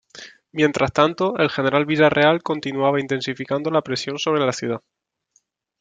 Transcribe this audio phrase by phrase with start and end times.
[0.51, 4.81] Mientras tanto, el general Villarreal continuaba intensificando la presión sobre la ciudad.